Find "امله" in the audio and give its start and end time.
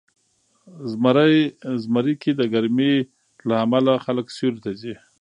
3.65-3.93